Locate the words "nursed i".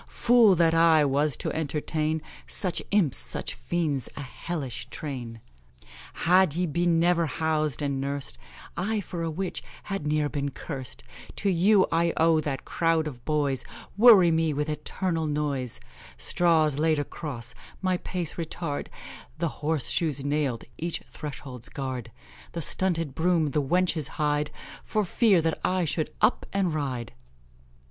8.01-8.99